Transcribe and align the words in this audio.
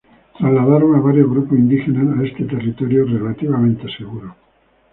Trasladaron 0.35 0.95
a 0.95 0.99
varios 0.99 1.29
grupos 1.29 1.59
indígenas 1.59 2.07
a 2.17 2.23
este 2.25 2.45
territorio 2.45 3.05
relativamente 3.05 3.85
seguro. 3.95 4.35